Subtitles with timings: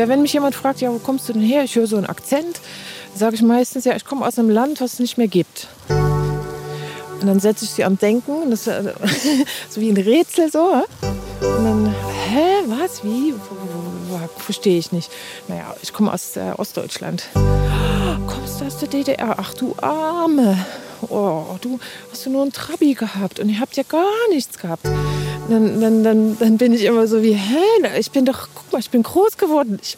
[0.00, 1.62] Ja, wenn mich jemand fragt, ja, wo kommst du denn her?
[1.62, 2.62] Ich höre so einen Akzent,
[3.14, 5.68] sage ich meistens, ja, ich komme aus einem Land, was es nicht mehr gibt.
[5.90, 8.94] Und dann setze ich sie am Denken, das äh,
[9.68, 10.72] so wie ein Rätsel so.
[11.42, 11.94] Und dann,
[12.30, 13.34] hä, was, wie?
[14.38, 15.10] Verstehe ich nicht.
[15.48, 17.24] Naja, ich komme aus äh, Ostdeutschland.
[18.26, 19.34] Kommst du aus der DDR?
[19.36, 20.64] Ach du Arme.
[21.02, 21.78] Oh, du
[22.10, 24.88] hast du nur einen Trabi gehabt und ihr habt ja gar nichts gehabt.
[25.50, 28.78] Dann, dann, dann, dann bin ich immer so wie, hä, ich bin doch, guck mal,
[28.78, 29.80] ich bin groß geworden.
[29.82, 29.96] Ich,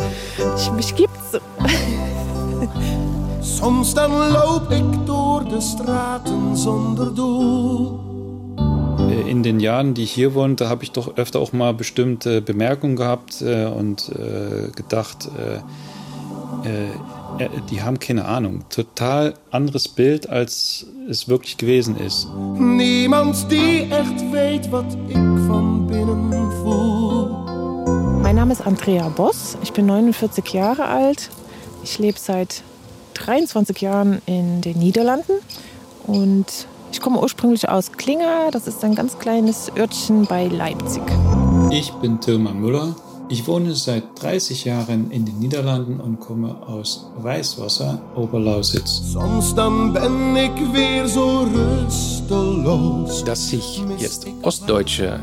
[0.56, 1.38] ich, mich gibt's.
[3.42, 8.00] Soms dan loop ik door de straten zonder doel.
[8.98, 12.40] Äh, in den Jahren, die ich hier wohnte, habe ich doch öfter auch mal bestimmte
[12.40, 15.28] Bemerkungen gehabt äh, und äh, gedacht,
[17.38, 18.64] äh, die haben keine Ahnung.
[18.68, 22.28] Total anderes Bild, als es wirklich gewesen ist.
[22.58, 27.30] Niemand die echt weet wat ik van binnen voel.
[28.22, 29.56] Mein Name ist Andrea Boss.
[29.62, 31.30] Ich bin 49 Jahre alt.
[31.82, 32.62] Ich lebe seit
[33.14, 35.32] 23 Jahren in den Niederlanden
[36.06, 36.46] und
[36.92, 38.50] ich komme ursprünglich aus Klinger.
[38.50, 41.02] Das ist ein ganz kleines Örtchen bei Leipzig.
[41.70, 42.94] Ich bin Tilman Müller.
[43.32, 49.14] Ich wohne seit 30 Jahren in den Niederlanden und komme aus Weißwasser, Oberlausitz.
[49.56, 53.24] Dan ben ik weer zo rusteloos.
[53.24, 55.18] Dass sich jetzt Ostdeutsche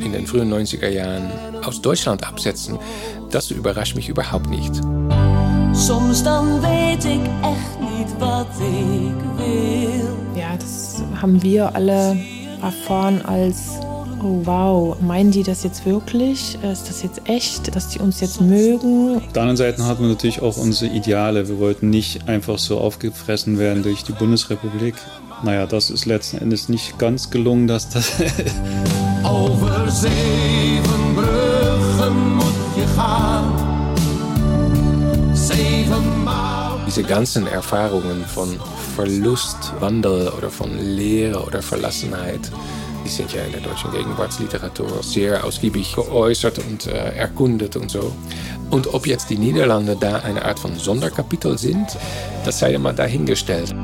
[0.00, 1.28] in den frühen 90er Jahren
[1.64, 2.78] aus Deutschland absetzen,
[3.30, 4.80] das überrascht mich überhaupt nicht.
[5.72, 10.06] Soms dan weet ik echt niet wat ik wil.
[10.36, 12.16] Ja, das haben wir alle
[12.62, 13.56] erfahren als,
[14.22, 16.58] oh wow, meinen die das jetzt wirklich?
[16.62, 19.16] Ist das jetzt echt, dass die uns jetzt mögen?
[19.16, 21.48] Auf der anderen Seite hatten wir natürlich auch unsere Ideale.
[21.48, 24.94] Wir wollten nicht einfach so aufgefressen werden durch die Bundesrepublik.
[25.42, 28.12] Naja, das ist letzten Endes nicht ganz gelungen, dass das.
[29.24, 33.44] Over zeven bruggen moet je gaan.
[35.34, 36.80] Zevenmaal.
[36.86, 38.58] Diese ganzen Erfahrungen von
[38.96, 42.50] Verlust, Wandel oder von Leere oder Verlassenheit,
[43.04, 48.12] die sind ja in der deutschen Gegenwartsliteratur sehr ausgiebig geäußert und äh, erkundet und so.
[48.70, 51.96] Und ob jetzt die Niederlande da eine Art von Sonderkapitel sind,
[52.44, 53.74] das sei mal dahingestellt.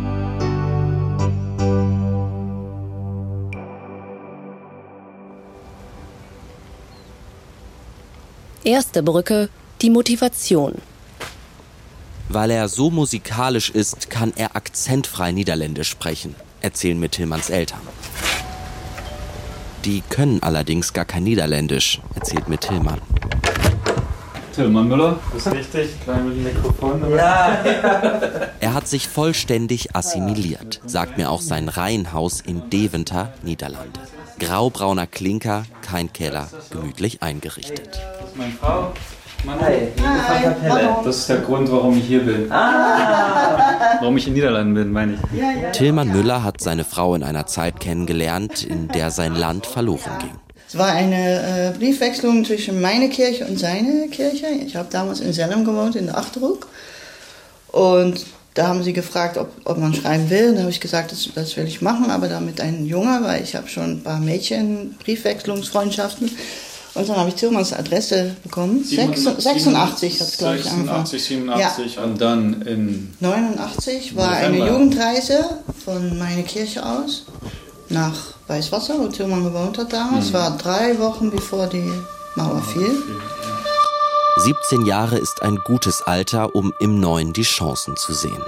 [8.67, 9.49] Erste Brücke,
[9.81, 10.75] die Motivation.
[12.29, 17.79] Weil er so musikalisch ist, kann er akzentfrei Niederländisch sprechen, erzählen mir Tillmanns Eltern.
[19.87, 23.01] Die können allerdings gar kein Niederländisch, erzählt mir Tillmann.
[24.53, 27.03] Tilman Müller, das ist richtig, klein mit dem Mikrofon.
[28.59, 34.01] Er hat sich vollständig assimiliert, sagt mir auch sein Reihenhaus in Deventer, Niederlande.
[34.41, 38.01] Graubrauner Klinker, kein Keller, gemütlich eingerichtet.
[38.21, 38.93] Das ist meine Frau.
[39.45, 39.59] Mann.
[41.05, 42.51] Das ist der Grund, warum ich hier bin.
[42.51, 45.21] Warum ich in Niederlanden bin, meine ich.
[45.73, 50.33] Tillmann Müller hat seine Frau in einer Zeit kennengelernt, in der sein Land verloren ging.
[50.69, 54.47] Es war eine äh, Briefwechslung zwischen meiner Kirche und seine Kirche.
[54.67, 56.67] Ich habe damals in Selm gewohnt, in der Achterhoek.
[57.69, 60.55] Und da haben sie gefragt, ob, ob man schreiben will.
[60.55, 63.43] Da habe ich gesagt, das, das will ich machen, aber dann mit einem Junge, weil
[63.43, 66.31] ich habe schon ein paar Mädchen, Briefwechslungsfreundschaften.
[66.97, 68.83] Und dann habe ich Tillmanns Adresse bekommen.
[68.83, 71.07] 86, 86 hat es, glaube ich, angefangen.
[71.07, 74.73] 86, 87 und dann in 89 war eine November.
[74.73, 75.45] Jugendreise
[75.85, 77.27] von meiner Kirche aus
[77.89, 78.15] nach
[78.47, 80.27] Weißwasser, wo Tillmann gewohnt hat damals.
[80.27, 81.93] Es war drei Wochen bevor die
[82.35, 83.03] Mauer fiel.
[84.39, 88.43] 17 Jahre ist ein gutes Alter, um im Neuen die Chancen zu sehen.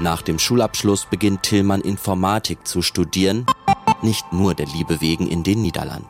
[0.00, 3.46] Nach dem Schulabschluss beginnt Tillmann Informatik zu studieren,
[4.00, 6.08] nicht nur der Liebe wegen in den Niederlanden.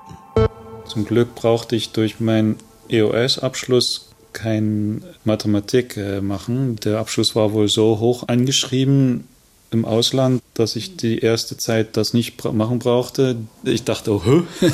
[0.84, 2.56] Zum Glück brauchte ich durch meinen
[2.90, 6.76] EOS-Abschluss kein Mathematik äh, machen.
[6.76, 9.26] Der Abschluss war wohl so hoch angeschrieben
[9.70, 13.36] im Ausland, dass ich die erste Zeit das nicht machen brauchte.
[13.64, 14.42] Ich dachte, oh, hä?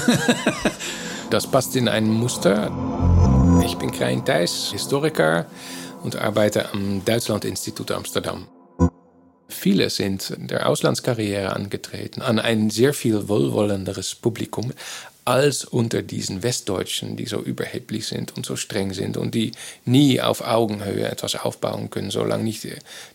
[1.30, 2.70] Das passt in ein Muster.
[3.64, 5.46] Ich bin Krijn Thijs, Historiker
[6.04, 8.46] und arbeite am Deutschland-Institut Amsterdam.
[9.48, 14.72] Viele sind der Auslandskarriere angetreten an ein sehr viel wohlwollenderes Publikum
[15.24, 19.52] als unter diesen Westdeutschen, die so überheblich sind und so streng sind und die
[19.84, 22.66] nie auf Augenhöhe etwas aufbauen können, solange nicht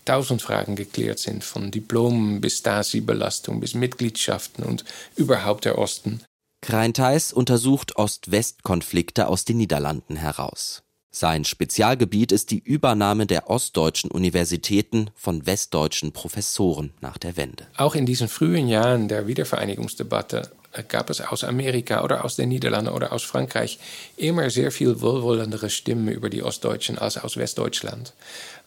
[0.04, 4.84] tausend Fragen geklärt sind, von Diplomen bis Stasi-Belastung bis Mitgliedschaften und
[5.16, 6.20] überhaupt der Osten.
[6.62, 10.82] Kreintheis untersucht Ost-West-Konflikte aus den Niederlanden heraus.
[11.12, 17.66] Sein Spezialgebiet ist die Übernahme der ostdeutschen Universitäten von westdeutschen Professoren nach der Wende.
[17.76, 20.50] Auch in diesen frühen Jahren der Wiedervereinigungsdebatte
[20.86, 23.80] gab es aus Amerika oder aus den Niederlanden oder aus Frankreich
[24.16, 28.12] immer sehr viel wohlwollendere Stimmen über die Ostdeutschen als aus Westdeutschland.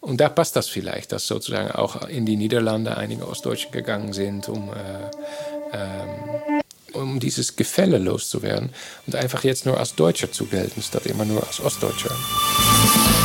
[0.01, 4.49] Und da passt das vielleicht, dass sozusagen auch in die Niederlande einige Ostdeutsche gegangen sind,
[4.49, 5.11] um, äh,
[5.71, 6.61] ähm,
[6.93, 8.69] um dieses Gefälle loszuwerden
[9.07, 12.11] und einfach jetzt nur als Deutscher zu gelten, statt immer nur als Ostdeutscher.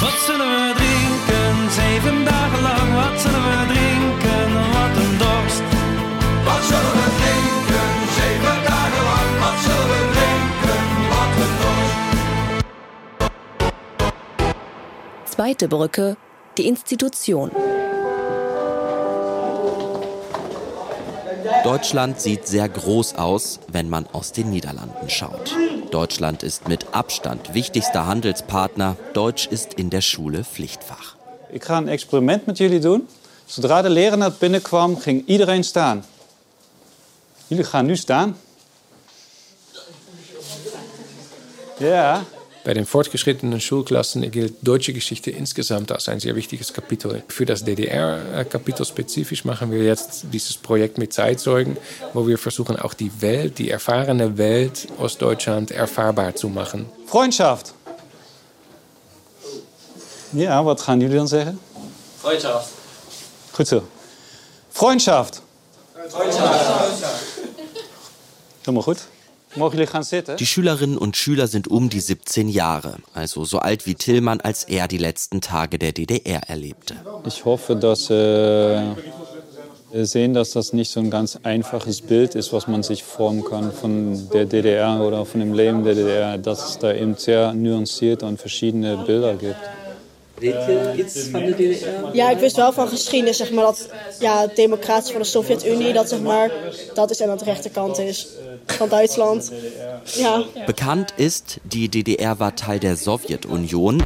[0.01, 1.71] Wat zullen we drinken?
[1.71, 2.95] Zeven dagen lang.
[2.95, 4.49] Wat zullen we drinken?
[4.73, 5.63] Wat een dorst.
[6.45, 7.89] Wat zullen we drinken?
[8.19, 9.31] Zeven dagen lang.
[9.43, 10.83] Wat zullen we drinken?
[11.13, 12.09] Wat een dorst.
[15.35, 16.17] Zweite Brücke,
[16.55, 17.78] die Institution.
[21.65, 25.55] Deutschland sieht sehr groß aus, wenn man aus den Niederlanden schaut.
[25.91, 28.97] Deutschland ist mit Abstand wichtigster Handelspartner.
[29.13, 31.17] Deutsch ist in der Schule Pflichtfach.
[31.51, 33.09] Ik ga een experiment met jullie doen.
[33.47, 36.05] Zodra de leraar binnenkwam, ging iedereen staan.
[37.47, 38.37] Jullie gaan nu staan.
[41.79, 42.25] Ja.
[42.65, 47.23] Bei den fortgeschrittenen Schulklassen gilt deutsche Geschichte insgesamt als ein sehr wichtiges Kapitel.
[47.29, 51.77] Für das DDR-Kapitel spezifisch machen wir jetzt dieses Projekt mit Zeitzeugen,
[52.13, 56.87] wo wir versuchen, auch die Welt, die erfahrene Welt Ostdeutschland erfahrbar zu machen.
[57.07, 57.73] Freundschaft.
[60.33, 61.59] Ja, wat gaan jullie dan zeggen?
[62.21, 62.69] Freundschaft.
[63.53, 63.83] Goed zo.
[64.71, 65.43] Freundschaft.
[68.63, 68.99] Helemaal goed.
[70.39, 74.65] Die Schülerinnen und Schüler sind um die 17 Jahre, also so alt wie Tillmann, als
[74.65, 76.95] er die letzten Tage der DDR erlebte.
[77.27, 78.15] Ich hoffe, dass äh,
[79.91, 83.43] wir sehen, dass das nicht so ein ganz einfaches Bild ist, was man sich formen
[83.43, 87.55] kann von der DDR oder von dem Leben der DDR, dass es da eben sehr
[87.55, 89.57] nuancierte und verschiedene Bilder gibt.
[90.41, 92.17] Weet je iets van de DDR?
[92.17, 93.89] Ja, ik wist wel van geschiedenis, zeg maar, dat
[94.19, 96.51] ja, het democratische van de Sovjet-Unie, dat zeg maar,
[96.95, 98.29] dat is aan de rechterkant is
[98.67, 99.53] van Duitsland.
[100.05, 100.45] Ja.
[100.67, 104.03] Bekannt ist, die DDR war Teil der Sowjetunion,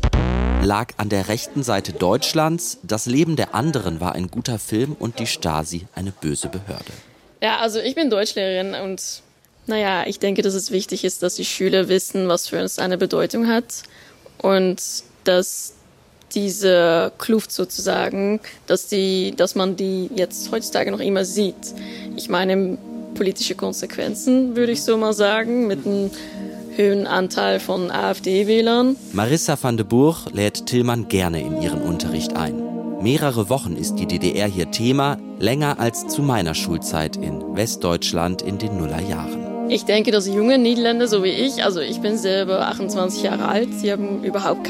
[0.62, 5.18] lag an der rechten Seite Deutschlands, das Leben der anderen war ein guter Film und
[5.18, 6.92] die Stasi eine böse Behörde.
[7.40, 9.22] Ja, also ich bin Deutschlehrerin und
[9.66, 12.98] naja, ich denke, dass es wichtig ist, dass die Schüler wissen, was für uns eine
[12.98, 13.82] Bedeutung hat
[14.38, 14.80] und
[15.24, 15.74] dass
[16.34, 21.74] diese Kluft sozusagen, dass, die, dass man die jetzt heutzutage noch immer sieht.
[22.16, 22.78] Ich meine,
[23.14, 26.10] politische Konsequenzen, würde ich so mal sagen, mit einem
[26.78, 28.96] hohen Anteil von AfD-Wählern.
[29.12, 32.62] Marissa van de Burg lädt Tillmann gerne in ihren Unterricht ein.
[33.02, 38.58] Mehrere Wochen ist die DDR hier Thema, länger als zu meiner Schulzeit in Westdeutschland in
[38.58, 39.68] den Nullerjahren.
[39.68, 43.68] Ich denke, dass junge Niederländer, so wie ich, also ich bin selber 28 Jahre alt,
[43.74, 44.64] sie haben überhaupt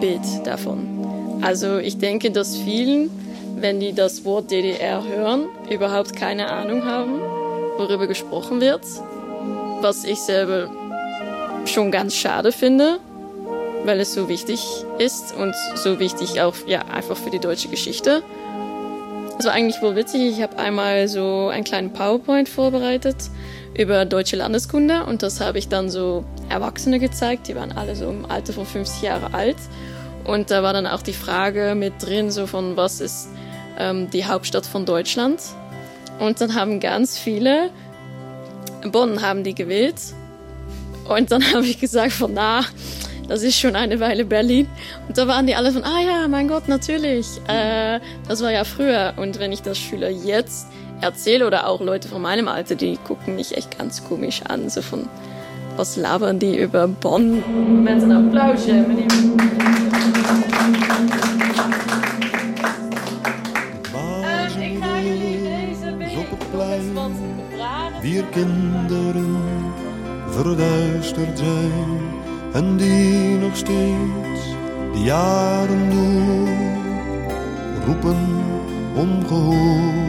[0.00, 1.40] Bild davon.
[1.42, 3.10] Also ich denke, dass vielen,
[3.56, 7.20] wenn die das Wort DDR hören, überhaupt keine Ahnung haben,
[7.76, 8.82] worüber gesprochen wird,
[9.80, 10.70] was ich selber
[11.64, 12.98] schon ganz schade finde,
[13.84, 18.22] weil es so wichtig ist und so wichtig auch ja einfach für die deutsche Geschichte.
[19.36, 23.16] Also eigentlich wohl witzig, ich habe einmal so einen kleinen PowerPoint vorbereitet
[23.76, 28.10] über deutsche Landeskunde und das habe ich dann so Erwachsene gezeigt, die waren alle so
[28.10, 29.56] im Alter von 50 Jahre alt
[30.28, 33.28] und da war dann auch die Frage mit drin so von was ist
[33.78, 35.40] ähm, die Hauptstadt von Deutschland
[36.20, 37.70] und dann haben ganz viele
[38.92, 40.00] Bonn haben die gewählt
[41.08, 42.64] und dann habe ich gesagt von na
[43.28, 44.66] das ist schon eine Weile Berlin.
[45.06, 47.26] Und da waren die alle von, ah ja, mein Gott, natürlich.
[47.46, 49.12] Äh, das war ja früher.
[49.16, 50.68] Und wenn ich das Schüler jetzt
[51.02, 54.70] erzähle oder auch Leute von meinem Alter, die gucken mich echt ganz komisch an.
[54.70, 55.08] So von,
[55.78, 57.42] was labern die über Bonn?
[57.82, 59.04] Met een applausje, meneer.
[64.60, 67.10] ik ga jullie deze week wat
[67.54, 68.00] vragen.
[68.00, 69.36] Vier kinderen
[70.28, 72.00] verduisterd zijn
[72.52, 74.42] en die nog steeds
[74.92, 76.48] de jaren door
[77.86, 78.26] roepen
[78.94, 80.07] ongehoord.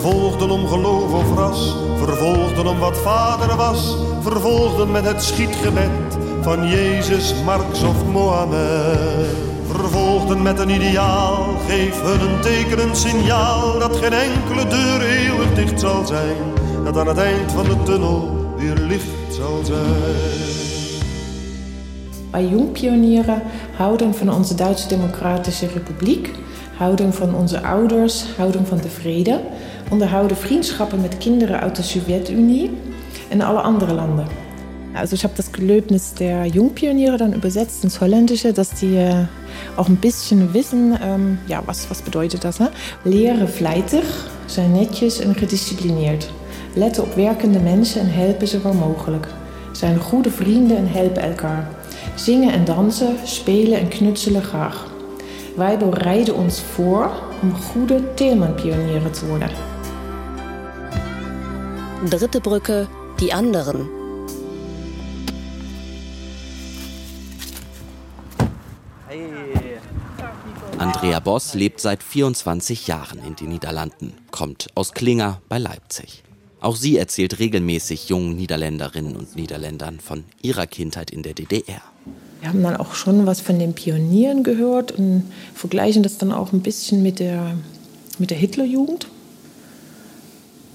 [0.00, 6.68] Vervolgden om geloof of ras, vervolgden om wat vader was, vervolgden met het schietgebed van
[6.68, 9.26] Jezus, Marx of Mohammed.
[9.66, 15.80] Vervolgden met een ideaal, geef hun een tekenend signaal dat geen enkele deur eeuwig dicht
[15.80, 16.36] zal zijn,
[16.84, 20.60] dat aan het eind van de tunnel weer licht zal zijn.
[22.30, 23.42] Wij Jungpionieren
[23.76, 26.30] houden van onze Duitse Democratische Republiek,
[26.76, 29.40] houden van onze ouders, houden van de vrede,
[29.90, 32.70] onderhouden vriendschappen met kinderen uit de Sowjetunie
[33.28, 34.26] en alle andere Länder.
[34.94, 39.26] Also ich habe das Gelöbnis der Jungpioniere dann übersetzt ins Holländische, dass die äh,
[39.76, 42.58] auch ein bisschen wissen, ähm, ja, was, was bedeutet das?
[43.04, 44.04] Lehre fleißig,
[44.46, 46.30] zijn netjes en gedisciplineerd,
[46.74, 49.26] letten op werkende mensen en helpen ze waar mogelijk,
[49.72, 51.68] zijn goede vrienden en helpen elkaar,
[52.14, 54.86] zingen en dansen, spelen en knutselen graag.
[55.56, 57.10] Wij bereiden ons voor
[57.42, 59.69] om goede Theelmann-pionieren te worden.
[62.08, 62.88] Dritte Brücke,
[63.20, 63.86] die anderen.
[70.78, 76.22] Andrea Boss lebt seit 24 Jahren in den Niederlanden, kommt aus Klinger bei Leipzig.
[76.62, 81.82] Auch sie erzählt regelmäßig jungen Niederländerinnen und Niederländern von ihrer Kindheit in der DDR.
[82.40, 86.54] Wir haben dann auch schon was von den Pionieren gehört und vergleichen das dann auch
[86.54, 87.58] ein bisschen mit der,
[88.18, 89.06] mit der Hitlerjugend,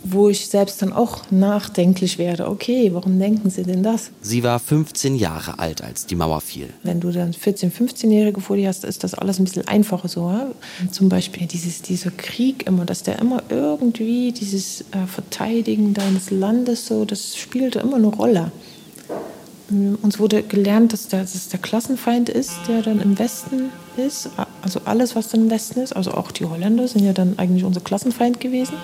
[0.07, 2.47] wo ich selbst dann auch nachdenklich werde.
[2.47, 4.11] Okay, warum denken Sie denn das?
[4.21, 6.69] Sie war 15 Jahre alt, als die Mauer fiel.
[6.83, 10.29] Wenn du dann 14-, 15-Jährige vor dir hast, ist das alles ein bisschen einfacher so.
[10.29, 10.47] Ja?
[10.91, 16.85] Zum Beispiel dieses, dieser Krieg immer, dass der immer irgendwie dieses äh, Verteidigen deines Landes
[16.85, 18.51] so, das spielte immer eine Rolle.
[19.69, 24.29] Uns wurde gelernt, dass der, dass es der Klassenfeind ist, der dann im Westen ist.
[24.61, 25.95] Also alles, was dann im Westen ist.
[25.95, 28.75] Also auch die Holländer sind ja dann eigentlich unser Klassenfeind gewesen.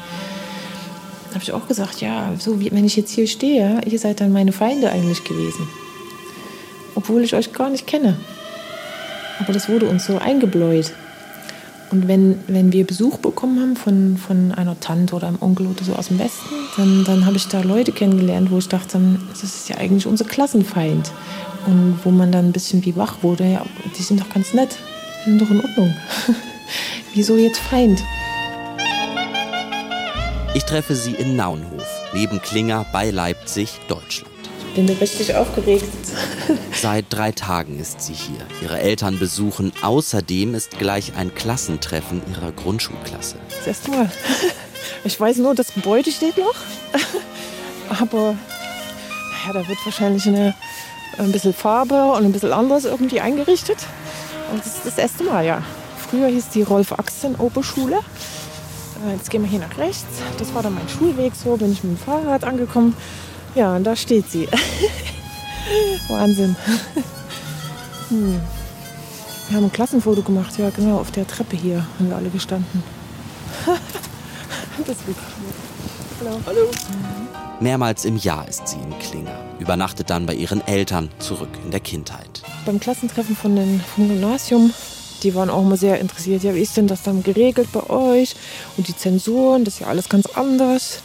[1.33, 4.31] Habe ich auch gesagt, ja, so wie wenn ich jetzt hier stehe, ihr seid dann
[4.31, 5.67] meine Feinde eigentlich gewesen.
[6.95, 8.17] Obwohl ich euch gar nicht kenne.
[9.39, 10.93] Aber das wurde uns so eingebläut.
[11.91, 15.83] Und wenn, wenn wir Besuch bekommen haben von, von einer Tante oder einem Onkel oder
[15.83, 19.43] so aus dem Westen, dann, dann habe ich da Leute kennengelernt, wo ich dachte, das
[19.43, 21.11] ist ja eigentlich unser Klassenfeind.
[21.67, 23.65] Und wo man dann ein bisschen wie wach wurde, ja,
[23.97, 24.77] die sind doch ganz nett,
[25.25, 25.93] die sind doch in Ordnung.
[27.13, 28.01] Wieso jetzt Feind?
[30.53, 34.29] Ich treffe sie in Naunhof, neben Klinger bei Leipzig, Deutschland.
[34.67, 35.86] Ich bin richtig aufgeregt.
[36.74, 38.46] Seit drei Tagen ist sie hier.
[38.62, 39.72] Ihre Eltern besuchen.
[39.81, 43.38] Außerdem ist gleich ein Klassentreffen ihrer Grundschulklasse.
[43.50, 44.12] Das erste Mal.
[45.05, 46.55] Ich weiß nur, das Gebäude steht noch.
[47.89, 48.36] Aber
[49.48, 50.53] ja, da wird wahrscheinlich eine,
[51.17, 53.77] ein bisschen Farbe und ein bisschen anders irgendwie eingerichtet.
[54.51, 55.63] Und das ist das erste Mal, ja.
[56.10, 58.00] Früher hieß die Rolf-Axen-Oberschule.
[59.10, 60.05] Jetzt gehen wir hier nach rechts.
[60.38, 61.34] Das war dann mein Schulweg.
[61.36, 62.96] So bin ich mit dem Fahrrad angekommen.
[63.55, 64.48] Ja, und da steht sie.
[66.08, 66.55] Wahnsinn.
[68.10, 68.41] Hm.
[69.48, 72.84] Wir haben ein Klassenfoto gemacht, ja genau, auf der Treppe hier haben wir alle gestanden.
[74.86, 75.25] das ist wirklich
[76.20, 76.39] Hallo.
[76.46, 76.72] Hallo.
[77.60, 81.79] Mehrmals im Jahr ist sie in Klinger, übernachtet dann bei ihren Eltern zurück in der
[81.79, 82.43] Kindheit.
[82.65, 84.72] Beim Klassentreffen von den, vom Gymnasium,
[85.23, 86.43] die waren auch immer sehr interessiert.
[86.43, 88.35] Ja, wie ist denn das dann geregelt bei euch?
[88.77, 91.03] Und die Zensuren, das ist ja alles ganz anders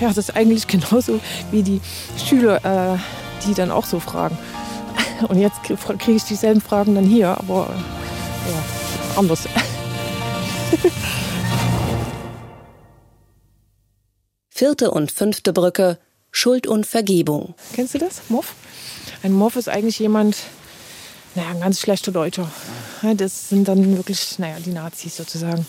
[0.00, 1.80] ja, das ist eigentlich genauso wie die
[2.22, 2.98] Schüler, äh,
[3.46, 4.36] die dann auch so fragen.
[5.28, 8.56] Und jetzt kriege ich dieselben Fragen dann hier, aber äh, ja,
[9.16, 9.48] anders.
[14.48, 15.98] Vierte und fünfte Brücke,
[16.30, 17.54] Schuld und Vergebung.
[17.72, 18.54] Kennst du das, Moff?
[19.24, 20.36] Ein Moff ist eigentlich jemand,
[21.34, 22.50] naja, ganz schlechter Deutscher.
[23.16, 25.66] Das sind dann wirklich, naja, die Nazis sozusagen.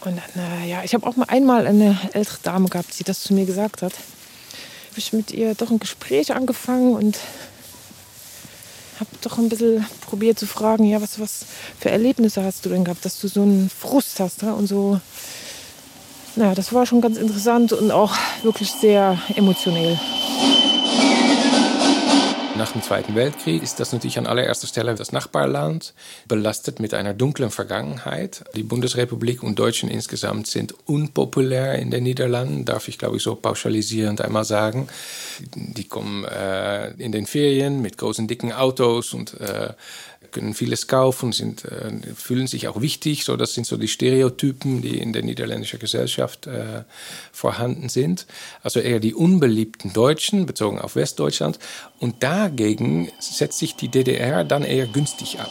[0.00, 3.22] Und dann, äh, ja, ich habe auch mal einmal eine ältere Dame gehabt, die das
[3.22, 3.92] zu mir gesagt hat.
[3.92, 7.18] Habe ich mit ihr doch ein Gespräch angefangen und
[8.98, 11.46] habe doch ein bisschen probiert zu fragen, ja, was, was
[11.78, 14.52] für Erlebnisse hast du denn gehabt, dass du so einen Frust hast ja?
[14.52, 15.00] und so.
[16.34, 19.98] Naja, das war schon ganz interessant und auch wirklich sehr emotionell.
[22.56, 25.92] Nach dem Zweiten Weltkrieg ist das natürlich an allererster Stelle das Nachbarland,
[26.26, 28.44] belastet mit einer dunklen Vergangenheit.
[28.54, 33.34] Die Bundesrepublik und Deutschen insgesamt sind unpopulär in den Niederlanden, darf ich glaube ich so
[33.34, 34.88] pauschalisierend einmal sagen.
[35.54, 39.74] Die kommen äh, in den Ferien mit großen dicken Autos und äh,
[40.36, 43.24] können vieles kaufen, sind, äh, fühlen sich auch wichtig.
[43.24, 46.82] So, das sind so die Stereotypen, die in der niederländischen Gesellschaft äh,
[47.32, 48.26] vorhanden sind.
[48.62, 51.58] Also eher die unbeliebten Deutschen, bezogen auf Westdeutschland.
[51.98, 55.50] Und dagegen setzt sich die DDR dann eher günstig ab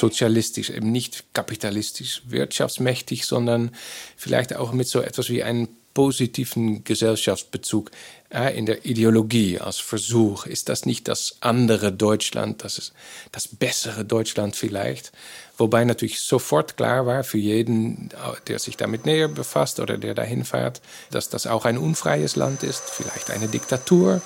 [0.00, 3.70] sozialistisch, eben nicht kapitalistisch, wirtschaftsmächtig, sondern
[4.16, 7.90] vielleicht auch mit so etwas wie einem positiven Gesellschaftsbezug
[8.30, 10.44] in der Ideologie als Versuch.
[10.44, 12.92] Ist das nicht das andere Deutschland, das ist
[13.32, 15.12] das bessere Deutschland vielleicht?
[15.56, 18.10] Wobei natürlich sofort klar war für jeden,
[18.46, 20.80] der sich damit näher befasst oder der dahin fährt,
[21.10, 24.20] dass das auch ein unfreies Land ist, vielleicht eine Diktatur,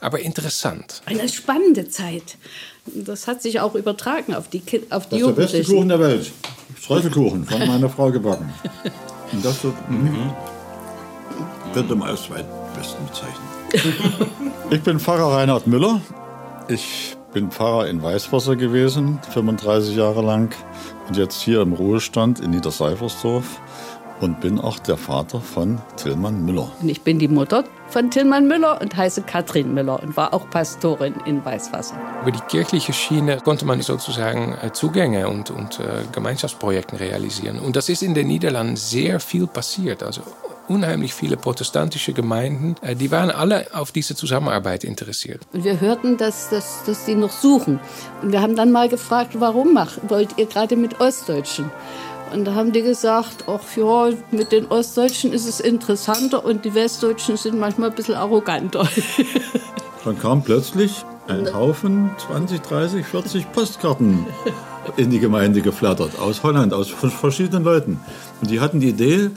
[0.00, 1.02] aber interessant.
[1.04, 2.36] Eine spannende Zeit.
[2.86, 5.88] Das hat sich auch übertragen auf die, Ki auf die Das ist der beste Kuchen
[5.88, 6.32] der Welt.
[6.80, 8.52] Streuselkuchen von meiner Frau gebacken.
[9.32, 10.32] Und das wird, mhm.
[11.72, 12.24] könnte man als
[12.82, 14.30] zweitbesten bezeichnen.
[14.70, 16.00] ich bin Pfarrer Reinhard Müller.
[16.68, 20.54] Ich bin Pfarrer in Weißwasser gewesen, 35 Jahre lang.
[21.08, 23.60] und jetzt hier im Ruhestand in Niederseifersdorf
[24.20, 26.70] und bin auch der Vater von Tillmann Müller.
[26.80, 30.48] Und ich bin die Mutter von Tillmann Müller und heiße Katrin Müller und war auch
[30.48, 31.96] Pastorin in Weißwasser.
[32.22, 37.58] Über die kirchliche Schiene konnte man sozusagen äh, Zugänge und, und äh, Gemeinschaftsprojekte realisieren.
[37.58, 40.02] Und das ist in den Niederlanden sehr viel passiert.
[40.04, 40.22] Also
[40.72, 45.42] unheimlich viele protestantische Gemeinden, äh, die waren alle auf diese Zusammenarbeit interessiert.
[45.52, 47.78] Und wir hörten, dass, dass, dass sie noch suchen.
[48.22, 51.70] Und wir haben dann mal gefragt, warum macht, wollt ihr gerade mit Ostdeutschen?
[52.32, 56.74] Und da haben die gesagt, ach ja, mit den Ostdeutschen ist es interessanter und die
[56.74, 58.88] Westdeutschen sind manchmal ein bisschen arroganter.
[60.04, 64.26] Dann kam plötzlich ein Haufen 20, 30, 40 Postkarten
[64.96, 68.00] in die Gemeinde geflattert, aus Holland, aus verschiedenen Leuten.
[68.40, 69.30] Und die hatten die Idee,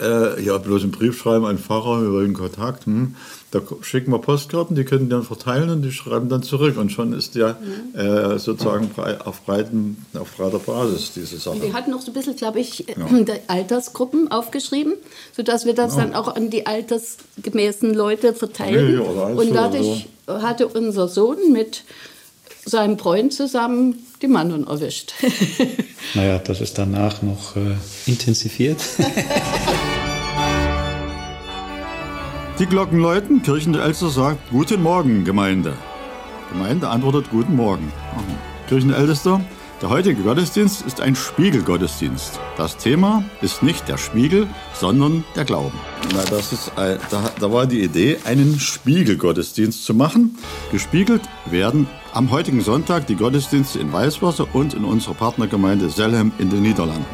[0.00, 2.86] äh, ja, bloß einen Brief schreiben an Pfarrer, wir wollen Kontakt.
[2.86, 3.14] Hm.
[3.50, 6.76] Da schicken wir Postkarten, die können die dann verteilen und die schreiben dann zurück.
[6.76, 7.56] Und schon ist ja
[7.94, 7.98] mhm.
[7.98, 8.90] äh, sozusagen
[9.24, 11.62] auf, breiten, auf breiter Basis diese Sache.
[11.62, 13.34] Wir hatten noch so ein bisschen, glaube ich, ja.
[13.46, 14.94] Altersgruppen aufgeschrieben,
[15.34, 16.02] sodass wir das ja.
[16.02, 18.94] dann auch an die altersgemäßen Leute verteilen.
[18.94, 20.42] Ja, und dadurch so.
[20.42, 21.84] hatte unser Sohn mit
[22.66, 25.14] seinem Freund zusammen die Mannen erwischt.
[26.14, 28.82] naja, das ist danach noch äh, intensiviert.
[32.58, 35.74] die Glocken läuten, Kirchen der Elster sagt Guten Morgen, Gemeinde.
[36.50, 37.92] Gemeinde antwortet Guten Morgen.
[38.68, 39.40] Kirchenältester,
[39.80, 42.40] der heutige Gottesdienst ist ein Spiegelgottesdienst.
[42.56, 45.78] Das Thema ist nicht der Spiegel, sondern der Glauben.
[46.14, 50.38] Na, das ist, da, da war die Idee, einen Spiegelgottesdienst zu machen.
[50.72, 56.48] Gespiegelt werden am heutigen Sonntag die Gottesdienste in Weißwasser und in unserer Partnergemeinde Selhem in
[56.48, 57.04] den Niederlanden.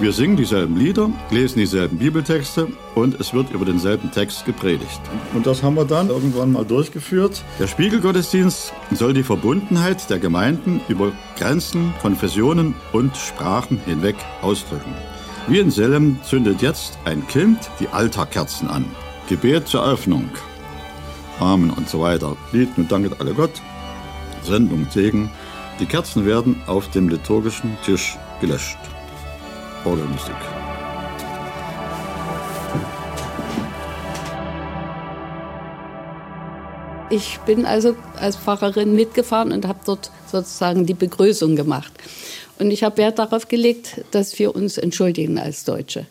[0.00, 5.00] Wir singen dieselben Lieder, lesen dieselben Bibeltexte und es wird über denselben Text gepredigt.
[5.32, 7.44] Und das haben wir dann irgendwann mal durchgeführt.
[7.60, 14.92] Der Spiegelgottesdienst soll die Verbundenheit der Gemeinden über Grenzen, Konfessionen und Sprachen hinweg ausdrücken.
[15.46, 18.86] Wie in Selem zündet jetzt ein Kind die Altarkerzen an.
[19.28, 20.28] Gebet zur Öffnung.
[21.38, 22.36] Amen und so weiter.
[22.50, 23.52] Lied und danket alle Gott.
[24.44, 25.30] Sendung Segen.
[25.80, 28.78] Die Kerzen werden auf dem liturgischen Tisch gelöscht.
[29.84, 30.34] Orgelmusik.
[37.10, 41.92] Ich bin also als Pfarrerin mitgefahren und habe dort sozusagen die Begrüßung gemacht.
[42.58, 46.06] Und ich habe Wert darauf gelegt, dass wir uns entschuldigen als Deutsche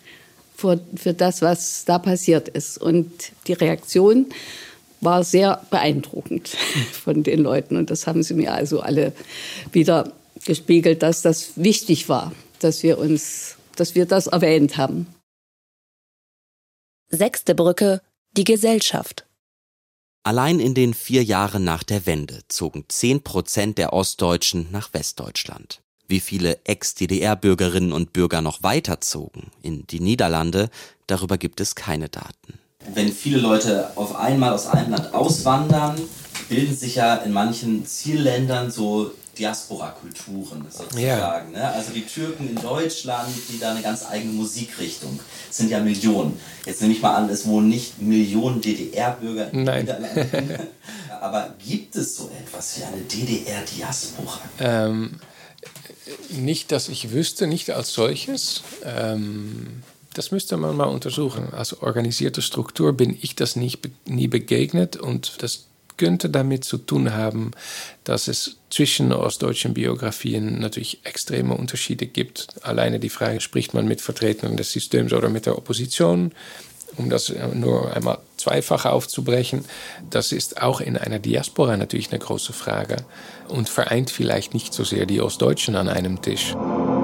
[0.62, 2.80] für, für das, was da passiert ist.
[2.80, 3.12] Und
[3.48, 4.28] die Reaktion
[5.02, 6.50] war sehr beeindruckend
[6.92, 7.76] von den Leuten.
[7.76, 9.14] Und das haben sie mir also alle
[9.72, 10.14] wieder
[10.46, 15.08] gespiegelt, dass das wichtig war, dass wir uns dass wir das erwähnt haben.
[17.10, 18.02] Sechste Brücke,
[18.38, 19.26] die Gesellschaft.
[20.24, 25.82] Allein in den vier Jahren nach der Wende zogen 10 Prozent der Ostdeutschen nach Westdeutschland.
[26.08, 30.70] Wie viele Ex-DDR-Bürgerinnen und Bürger noch weiterzogen in die Niederlande,
[31.08, 32.60] darüber gibt es keine Daten.
[32.94, 36.00] Wenn viele Leute auf einmal aus einem Land auswandern,
[36.50, 41.02] bilden sich ja in manchen Zielländern so Diaspora-Kulturen sozusagen.
[41.02, 41.44] Ja.
[41.52, 41.72] Ne?
[41.72, 46.38] Also die Türken in Deutschland, die da eine ganz eigene Musikrichtung, sind ja Millionen.
[46.66, 49.86] Jetzt nehme ich mal an, es wohnen nicht Millionen DDR-Bürger in Nein.
[49.86, 50.68] Niederlanden.
[51.22, 54.40] Aber gibt es so etwas wie eine DDR-Diaspora?
[54.60, 55.20] Ähm,
[56.30, 58.64] nicht, dass ich wüsste, nicht als solches.
[58.84, 61.54] Ähm, das müsste man mal untersuchen.
[61.54, 67.14] Als organisierte Struktur bin ich das nicht, nie begegnet und das könnte damit zu tun
[67.14, 67.52] haben,
[68.04, 72.48] dass es zwischen ostdeutschen Biografien natürlich extreme Unterschiede gibt.
[72.64, 76.32] Alleine die Frage, spricht man mit Vertretern des Systems oder mit der Opposition?
[76.98, 79.64] Um das nur einmal zweifach aufzubrechen,
[80.10, 82.98] das ist auch in einer Diaspora natürlich eine große Frage
[83.48, 86.56] und vereint vielleicht nicht so sehr die Ostdeutschen an einem Tisch.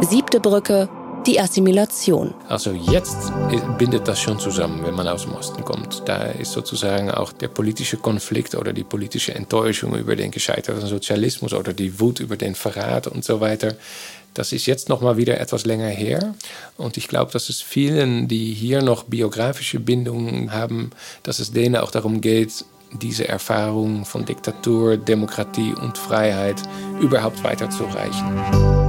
[0.02, 0.89] Siebte Brücke,
[1.28, 2.34] die Assimilation.
[2.48, 3.32] Also jetzt
[3.78, 6.04] bindet das schon zusammen, wenn man aus dem Osten kommt.
[6.06, 11.54] Da ist sozusagen auch der politische Konflikt oder die politische Enttäuschung über den gescheiterten Sozialismus
[11.54, 13.76] oder die Wut über den Verrat und so weiter.
[14.34, 16.34] Das ist jetzt noch mal wieder etwas länger her.
[16.78, 20.92] Und ich glaube, dass es vielen, die hier noch biografische Bindungen haben,
[21.24, 22.63] dass es denen auch darum geht,
[22.94, 26.62] diese Erfahrung von Diktatur, Demokratie und Freiheit
[27.02, 28.87] überhaupt weiterzureichen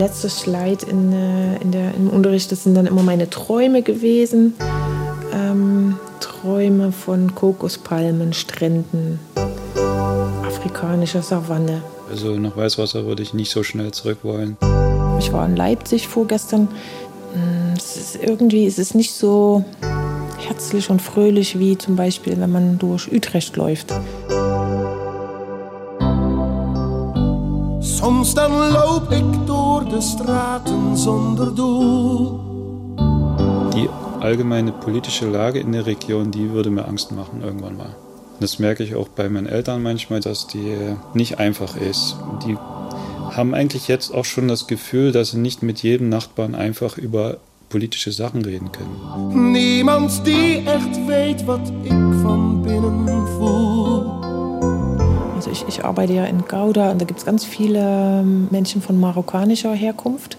[0.00, 3.82] mein letztes Slide in, äh, in der, im Unterricht, das sind dann immer meine Träume
[3.82, 4.54] gewesen.
[5.32, 9.18] Ähm, Träume von Kokospalmen, Stränden,
[10.46, 11.82] afrikanischer Savanne.
[12.10, 14.56] Also nach Weißwasser würde ich nicht so schnell zurück wollen.
[15.18, 16.68] Ich war in Leipzig vorgestern.
[17.34, 19.64] Hm, es ist irgendwie es ist nicht so
[20.38, 23.92] herzlich und fröhlich wie zum Beispiel, wenn man durch Utrecht läuft.
[28.00, 32.40] Soms dan loop ik door de straten zonder doel.
[33.74, 33.88] Die
[34.20, 37.94] allgemeine politische Lage in der Region, die würde mir Angst machen irgendwann mal.
[38.38, 40.76] Das merke ich auch bei meinen Eltern manchmal, dass die
[41.12, 42.16] nicht einfach ist.
[42.46, 42.56] Die
[43.36, 47.36] haben eigentlich jetzt auch schon das Gefühl, dass sie nicht mit jedem Nachbarn einfach über
[47.68, 49.52] politische Sachen reden können.
[49.52, 53.04] Niemand die echt weet wat ik van binnen
[55.60, 58.98] ich, ich arbeite ja in Gouda und da gibt es ganz viele ähm, Menschen von
[58.98, 60.36] marokkanischer Herkunft.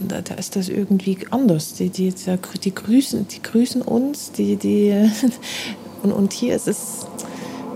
[0.00, 1.74] Da, da ist das irgendwie anders.
[1.74, 2.14] Die, die,
[2.64, 5.10] die, grüßen, die grüßen uns, die, die,
[6.02, 7.06] und, und hier ist es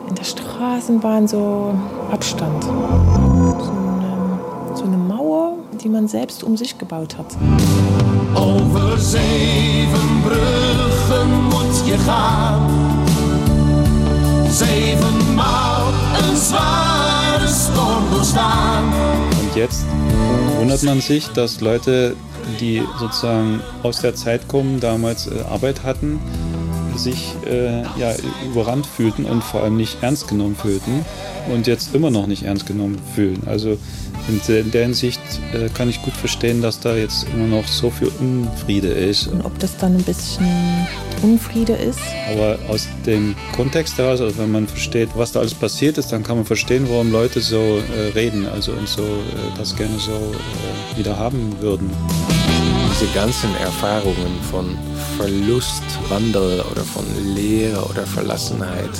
[0.09, 1.74] in der Straßenbahn so
[2.11, 2.64] Abstand.
[2.64, 4.40] So eine,
[4.74, 7.37] so eine Mauer, die man selbst um sich gebaut hat.
[8.35, 12.62] Over zeven bruggen moet je gaan.
[14.50, 15.73] Zevenmaal
[19.40, 19.85] Und jetzt
[20.59, 22.16] wundert man sich, dass Leute,
[22.61, 26.20] die sozusagen aus der Zeit kommen, damals äh, Arbeit hatten,
[26.96, 31.04] sich äh, ja, überrannt fühlten und vor allem nicht ernst genommen fühlten
[31.52, 33.42] und jetzt immer noch nicht ernst genommen fühlen.
[33.46, 33.78] Also
[34.28, 35.20] in der Hinsicht
[35.52, 39.26] äh, kann ich gut verstehen, dass da jetzt immer noch so viel Unfriede ist.
[39.26, 40.46] Und ob das dann ein bisschen
[41.22, 42.00] Unfriede ist?
[42.33, 46.22] Aber aus dem Kontext heraus, also wenn man versteht, was da alles passiert ist, dann
[46.22, 50.12] kann man verstehen, warum Leute so äh, reden, also und so äh, das gerne so
[50.12, 51.90] äh, wieder haben würden.
[52.94, 54.78] Diese ganzen Erfahrungen von
[55.16, 57.04] Verlust, Wandel oder von
[57.35, 58.90] Leere oder Verlassenheit,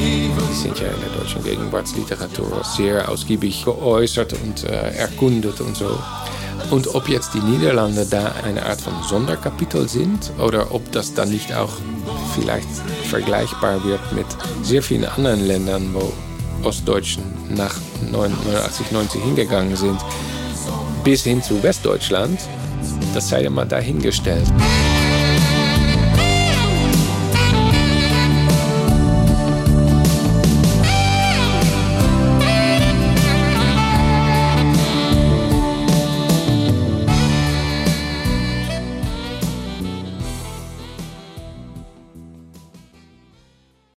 [0.00, 5.98] die sind ja in der deutschen Gegenwartsliteratur sehr ausgiebig geäußert und äh, erkundet und so.
[6.70, 11.28] Und ob jetzt die Niederlande da eine Art von Sonderkapitel sind oder ob das dann
[11.28, 11.72] nicht auch
[12.34, 12.68] vielleicht
[13.10, 14.26] vergleichbar wird mit
[14.62, 16.14] sehr vielen anderen Ländern, wo
[16.66, 17.74] Ostdeutschen nach
[18.10, 20.00] 89, 90 hingegangen sind,
[21.04, 22.40] bis hin zu Westdeutschland,
[23.14, 24.50] das sei mal dahingestellt.